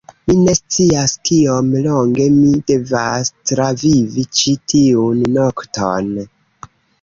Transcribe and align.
Mi 0.29 0.35
ne 0.43 0.53
scias 0.59 1.11
kiom 1.29 1.67
longe 1.87 2.25
mi 2.37 2.61
devas 2.71 3.31
travivi 3.51 4.25
ĉi 4.41 4.55
tiun 4.73 5.21
nokton. 5.37 6.11